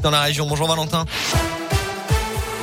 dans 0.00 0.10
la 0.10 0.22
région. 0.22 0.46
Bonjour 0.46 0.68
Valentin. 0.68 1.04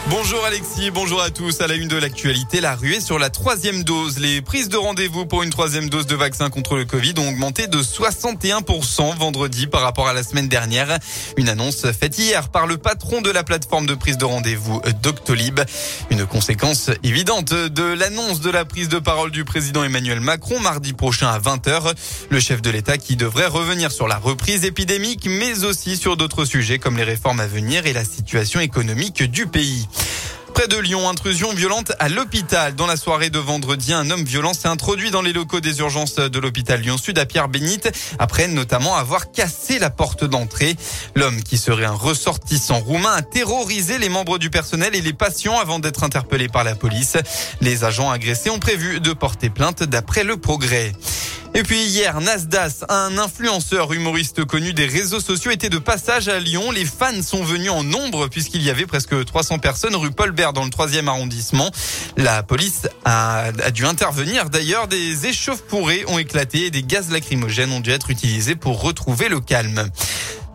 Bonjour 0.09 0.46
Alexis, 0.46 0.90
bonjour 0.90 1.21
à 1.21 1.31
tous. 1.31 1.60
À 1.60 1.68
la 1.68 1.76
une 1.76 1.90
de 1.90 1.98
l'actualité, 1.98 2.61
la 2.61 2.76
ruée 2.76 3.02
sur 3.02 3.19
la 3.19 3.29
troisième 3.29 3.84
dose. 3.84 4.20
Les 4.20 4.41
prises 4.41 4.70
de 4.70 4.78
rendez-vous 4.78 5.26
pour 5.26 5.44
une 5.44 5.50
troisième 5.50 5.89
dose 5.89 6.07
de 6.07 6.16
vaccin 6.16 6.50
contre 6.50 6.78
le 6.78 6.86
Covid 6.86 7.14
ont 7.18 7.28
augmenté 7.28 7.68
de 7.68 7.78
61% 7.80 9.18
vendredi 9.18 9.68
par 9.68 9.82
rapport 9.82 10.07
à 10.07 10.14
la 10.14 10.23
semaine 10.23 10.48
dernière. 10.48 10.98
Une 11.36 11.50
annonce 11.50 11.91
faite 11.91 12.18
hier 12.18 12.48
par 12.48 12.68
le 12.68 12.78
patron 12.78 13.20
de 13.20 13.30
la 13.30 13.43
plateforme 13.43 13.86
de 13.86 13.96
prise 13.96 14.18
de 14.18 14.23
rendez-vous 14.23 14.82
Doctolib. 15.02 15.59
Une 16.10 16.26
conséquence 16.26 16.89
évidente 17.04 17.54
de 17.54 17.84
l'annonce 17.84 18.39
de 18.39 18.50
la 18.50 18.64
prise 18.64 18.88
de 18.88 19.00
parole 19.00 19.32
du 19.32 19.44
président 19.44 19.84
Emmanuel 19.84 20.21
Macron 20.21 20.62
mardi 20.62 20.94
prochain 20.94 21.28
à 21.28 21.39
20h. 21.39 21.94
Le 22.30 22.39
chef 22.39 22.62
de 22.62 22.70
l'État 22.70 22.98
qui 22.98 23.18
devrait 23.18 23.48
revenir 23.48 23.92
sur 23.92 24.08
la 24.08 24.18
reprise 24.18 24.64
épidémique, 24.64 25.28
mais 25.30 25.66
aussi 25.66 25.98
sur 25.98 26.16
d'autres 26.16 26.46
sujets 26.46 26.80
comme 26.80 26.96
les 26.96 27.04
réformes 27.04 27.42
à 27.42 27.48
venir 27.48 27.88
et 27.88 27.94
la 27.94 28.05
situation 28.05 28.62
économique 28.62 29.24
du 29.24 29.48
pays. 29.48 29.85
Près 30.58 30.68
de 30.68 30.78
Lyon, 30.78 31.08
intrusion 31.08 31.54
violente 31.54 31.92
à 32.00 32.10
l'hôpital. 32.10 32.74
Dans 32.74 32.88
la 32.88 32.98
soirée 32.98 33.30
de 33.30 33.38
vendredi, 33.38 33.94
un 33.94 34.10
homme 34.10 34.23
violent 34.23 34.56
s'est 34.56 34.68
introduit 34.68 35.12
dans 35.12 35.22
les 35.22 35.32
locaux 35.32 35.60
des 35.60 35.78
urgences 35.82 36.16
de 36.16 36.40
l'hôpital 36.40 36.82
Lyon-Sud 36.82 37.20
à 37.20 37.28
Pierre-Bénite, 37.28 37.92
après 38.18 38.48
notamment 38.48 38.96
avoir 38.96 39.32
cassé 39.32 39.78
la 39.78 39.92
porte 39.92 40.23
d'entrée. 40.23 40.76
L'homme, 41.14 41.44
qui 41.44 41.60
serait 41.60 41.86
un 41.86 41.92
ressortissant 41.92 42.80
roumain, 42.80 43.14
a 43.14 43.22
terrorisé 43.22 44.00
les 44.00 44.10
membres 44.10 44.40
du 44.40 44.50
personnel 44.50 44.96
et 44.96 45.02
les 45.02 45.14
patients 45.14 45.60
avant 45.60 45.78
d'être 45.78 46.04
interpellé 46.04 46.48
par 46.48 46.64
la 46.64 46.73
police. 46.73 47.18
Les 47.62 47.84
agents 47.84 48.09
agressés 48.09 48.50
ont 48.50 48.58
prévu 48.58 49.00
de 49.00 49.14
porter 49.14 49.52
plainte 49.52 49.84
d'après 49.84 50.23
le 50.23 50.38
progrès. 50.38 50.92
Et 51.54 51.64
puis 51.64 51.82
hier, 51.86 52.20
Nasdas, 52.22 52.86
un 52.90 53.18
influenceur 53.18 53.92
humoriste 53.92 54.46
connu 54.46 54.74
des 54.74 54.86
réseaux 54.86 55.20
sociaux, 55.20 55.52
était 55.52 55.70
de 55.70 55.80
passage 55.80 56.28
à 56.28 56.40
Lyon. 56.40 56.72
Les 56.72 56.86
fans 56.86 57.22
sont 57.23 57.44
venus 57.44 57.72
en 57.72 57.84
nombre 57.84 58.28
puisqu'il 58.28 58.62
y 58.62 58.70
avait 58.70 58.86
presque 58.86 59.26
300 59.26 59.60
personnes 59.60 59.96
rue 59.96 60.12
Paul 60.12 60.32
Bert 60.32 60.54
dans 60.54 60.64
le 60.64 60.70
troisième 60.70 61.08
arrondissement. 61.08 61.72
La 62.16 62.44
police 62.44 62.88
a, 63.06 63.45
a 63.64 63.72
dû 63.72 63.86
intervenir. 63.86 64.50
D'ailleurs, 64.50 64.88
des 64.88 65.26
échauffourées 65.26 66.04
ont 66.08 66.20
éclaté 66.20 66.66
et 66.66 66.72
des 66.72 66.84
gaz 66.84 67.09
lacrymogènes 67.12 67.72
ont 67.72 67.80
dû 67.80 67.92
être 67.92 68.11
utilisés 68.11 68.56
pour 68.56 68.82
retrouver 68.82 69.30
le 69.30 69.39
calme. 69.39 69.89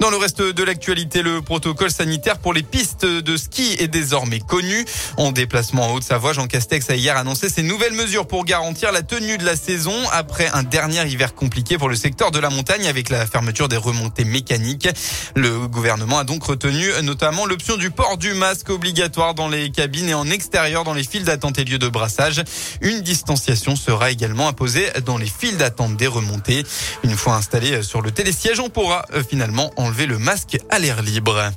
Dans 0.01 0.11
le 0.11 0.17
reste 0.17 0.43
de 0.43 0.65
l'actualité, 0.65 1.23
le 1.23 1.43
protocole 1.43 1.91
sanitaire 1.91 2.39
pour 2.39 2.53
les 2.53 2.65
pistes 2.65 3.05
de 3.07 3.37
ski 3.37 3.77
est 3.79 3.87
désormais 3.87 4.41
connu. 4.41 4.85
En 5.17 5.31
déplacement 5.31 5.87
en 5.91 5.95
Haute-Savoie, 5.95 6.33
Jean 6.33 6.49
Castex 6.49 6.91
a 6.91 6.97
hier 6.97 7.17
annoncé 7.17 7.49
ces 7.49 7.63
nouvelles 7.63 7.93
mesures 7.93 8.27
pour 8.27 8.45
garantir 8.45 8.91
la 8.91 9.03
tenue 9.03 9.39
de 9.39 9.45
la 9.45 9.55
saison 9.55 9.95
après 10.11 10.49
un 10.55 10.65
dernier 10.65 11.07
hiver 11.07 11.35
compliqué 11.35 11.79
pour 11.79 11.89
le 11.89 11.95
secteur 11.95 12.33
de 12.33 12.41
la 12.41 12.51
montagne 12.51 12.89
avec 12.89 13.11
la 13.11 13.27
fermeture 13.27 13.69
des 13.69 13.77
remontées 13.77 14.25
mécaniques. 14.25 14.89
Le 15.37 15.69
gouvernement 15.69 16.19
a 16.19 16.25
donc 16.25 16.43
retenu 16.43 16.89
notamment 17.03 17.47
l'option 17.47 17.77
du 17.77 17.91
port 17.91 18.17
du 18.17 18.35
masque 18.35 18.71
obligatoire 18.71 19.35
dans 19.35 19.49
les 19.49 19.71
cabines 19.71 20.09
et 20.09 20.15
en 20.15 20.29
extérieur 20.29 20.83
dans 20.83 20.95
les 20.95 21.05
files 21.05 21.25
d'attente 21.25 21.59
et 21.59 21.65
lieux 21.65 21.79
de 21.79 21.89
brassage. 21.89 22.43
Une 22.81 23.03
distanciation 23.03 23.77
sera 23.77 24.11
également 24.11 24.49
imposée 24.49 24.91
dans 25.05 25.19
les 25.19 25.27
files 25.27 25.59
d'attente 25.59 25.97
des 25.97 26.09
remontées. 26.09 26.65
Une 27.05 27.17
fois 27.17 27.35
installé 27.35 27.83
sur 27.83 28.03
le 28.03 28.11
télésiège, 28.11 28.59
on 28.59 28.69
pourra 28.69 29.07
euh, 29.13 29.23
finalement 29.23 29.71
le 30.01 30.19
masque 30.19 30.59
à 30.71 30.79
l'air 30.79 31.03
libre. 31.03 31.53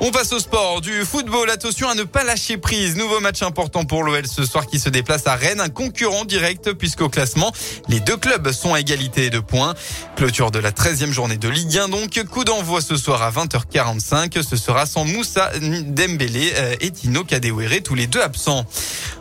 On 0.00 0.10
passe 0.10 0.32
au 0.32 0.40
sport 0.40 0.80
du 0.80 1.04
football. 1.04 1.48
Attention 1.50 1.88
à 1.88 1.94
ne 1.94 2.02
pas 2.02 2.24
lâcher 2.24 2.56
prise. 2.58 2.96
Nouveau 2.96 3.20
match 3.20 3.42
important 3.42 3.84
pour 3.84 4.02
l'OL 4.02 4.26
ce 4.26 4.44
soir 4.44 4.66
qui 4.66 4.80
se 4.80 4.88
déplace 4.88 5.26
à 5.26 5.36
Rennes, 5.36 5.60
un 5.60 5.68
concurrent 5.68 6.24
direct 6.24 6.72
puisqu'au 6.72 7.08
classement, 7.08 7.52
les 7.88 8.00
deux 8.00 8.16
clubs 8.16 8.50
sont 8.50 8.74
à 8.74 8.80
égalité 8.80 9.30
de 9.30 9.38
points. 9.38 9.74
Clôture 10.16 10.50
de 10.50 10.58
la 10.58 10.72
13e 10.72 11.12
journée 11.12 11.36
de 11.36 11.48
Ligue 11.48 11.78
1 11.78 11.88
donc. 11.88 12.20
Coup 12.30 12.44
d'envoi 12.44 12.80
ce 12.80 12.96
soir 12.96 13.22
à 13.22 13.30
20h45. 13.30 14.42
Ce 14.42 14.56
sera 14.56 14.84
sans 14.84 15.04
Moussa 15.04 15.52
Dembélé 15.60 16.52
euh, 16.56 16.74
et 16.80 16.90
Tino 16.90 17.22
Kadewere, 17.22 17.82
tous 17.82 17.94
les 17.94 18.08
deux 18.08 18.20
absents. 18.20 18.66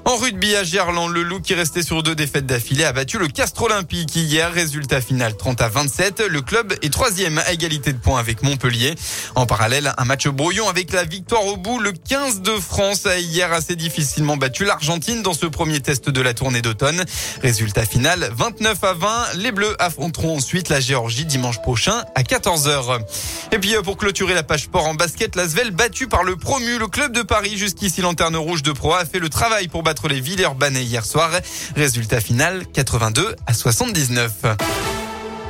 En 0.06 0.18
rugby 0.18 0.56
à 0.56 0.64
Gerland, 0.64 1.08
le 1.08 1.24
loup 1.24 1.40
qui 1.40 1.54
restait 1.54 1.84
sur 1.84 2.04
deux 2.04 2.16
défaites 2.16 2.46
d'affilée 2.46 2.84
a 2.84 2.92
battu 2.92 3.20
le 3.20 3.28
Castre 3.28 3.62
Olympique 3.62 4.16
hier. 4.16 4.52
Résultat 4.52 5.00
final 5.00 5.38
30 5.38 5.62
à 5.62 5.70
27. 5.70 6.24
Le 6.28 6.42
club 6.42 6.74
est 6.82 6.92
troisième 6.92 7.38
à 7.38 7.54
égalité 7.54 7.94
de 7.94 8.00
points 8.00 8.20
avec 8.20 8.44
Montpellier. 8.44 8.96
En 9.36 9.46
parallèle, 9.46 9.94
un 9.98 10.06
match 10.06 10.28
brouillon 10.28 10.63
avec 10.70 10.92
la 10.92 11.04
victoire 11.04 11.46
au 11.46 11.58
bout. 11.58 11.80
Le 11.80 11.92
15 11.92 12.42
de 12.42 12.52
France 12.52 13.06
a 13.06 13.18
hier 13.18 13.52
assez 13.52 13.76
difficilement 13.76 14.38
battu 14.38 14.66
l'Argentine 14.66 15.22
dans 15.22 15.34
ce 15.34 15.46
premier 15.46 15.80
test 15.80 16.10
de 16.10 16.22
la 16.22 16.34
tournée 16.34 16.62
d'automne. 16.62 17.04
Résultat 17.42 17.86
final 17.86 18.30
29 18.36 18.84
à 18.84 18.94
20. 18.94 19.34
Les 19.36 19.52
Bleus 19.52 19.76
affronteront 19.80 20.38
ensuite 20.38 20.70
la 20.70 20.80
Géorgie 20.80 21.26
dimanche 21.26 21.62
prochain 21.62 22.04
à 22.16 22.24
14h. 22.24 23.00
Et 23.52 23.60
puis 23.60 23.76
euh, 23.76 23.82
pour 23.82 23.98
clôturer 23.98 24.34
la 24.34 24.44
page 24.44 24.64
sport 24.64 24.88
en 24.88 24.94
basket, 24.94 25.36
la 25.36 25.48
Svel 25.48 25.72
battu 25.72 26.08
par 26.08 26.24
le 26.24 26.36
promu, 26.36 26.78
le 26.78 26.88
club 26.88 27.12
de 27.12 27.22
Paris 27.22 27.58
jusqu'ici 27.58 28.02
lanterne 28.02 28.36
rouge 28.36 28.64
de 28.64 28.72
Pro 28.72 28.94
a 28.94 29.06
fait 29.06 29.20
le 29.20 29.30
travail 29.30 29.68
pour 29.68 29.84
battre 29.84 30.08
les 30.08 30.22
Villers-Banais 30.22 30.84
hier 30.84 31.06
soir. 31.06 31.32
Résultat 31.76 32.22
final 32.22 32.66
82 32.74 33.36
à 33.46 33.54
79. 33.54 34.93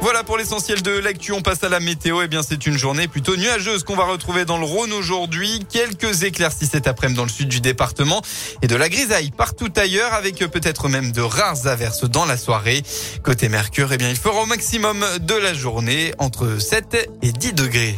Voilà 0.03 0.25
pour 0.25 0.37
l'essentiel 0.37 0.81
de 0.81 0.91
l'actu. 0.91 1.31
On 1.31 1.41
passe 1.41 1.63
à 1.63 1.69
la 1.69 1.79
météo. 1.79 2.21
Eh 2.21 2.27
bien, 2.27 2.43
c'est 2.43 2.65
une 2.65 2.77
journée 2.77 3.07
plutôt 3.07 3.37
nuageuse 3.37 3.85
qu'on 3.85 3.95
va 3.95 4.03
retrouver 4.03 4.43
dans 4.43 4.57
le 4.57 4.65
Rhône 4.65 4.91
aujourd'hui. 4.91 5.61
Quelques 5.71 6.23
éclaircies 6.23 6.67
cet 6.67 6.87
après-midi 6.87 7.15
dans 7.15 7.23
le 7.23 7.29
sud 7.29 7.47
du 7.47 7.61
département 7.61 8.21
et 8.61 8.67
de 8.67 8.75
la 8.75 8.89
grisaille 8.89 9.31
partout 9.31 9.71
ailleurs 9.77 10.13
avec 10.13 10.39
peut-être 10.39 10.89
même 10.89 11.13
de 11.13 11.21
rares 11.21 11.67
averses 11.67 12.03
dans 12.03 12.25
la 12.25 12.35
soirée. 12.35 12.83
Côté 13.23 13.47
Mercure, 13.47 13.93
eh 13.93 13.97
bien, 13.97 14.09
il 14.09 14.17
fera 14.17 14.41
au 14.41 14.45
maximum 14.45 15.05
de 15.21 15.35
la 15.35 15.53
journée 15.53 16.13
entre 16.17 16.59
7 16.59 17.09
et 17.21 17.31
10 17.31 17.53
degrés. 17.53 17.95